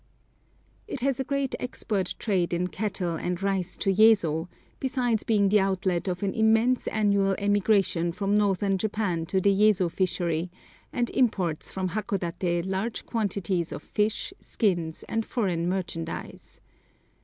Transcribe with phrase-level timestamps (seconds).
[0.87, 4.47] It has a great export trade in cattle and rice to Yezo,
[4.79, 9.89] besides being the outlet of an immense annual emigration from northern Japan to the Yezo
[9.91, 10.49] fishery,
[10.91, 16.61] and imports from Hakodaté large quantities of fish, skins, and foreign merchandise.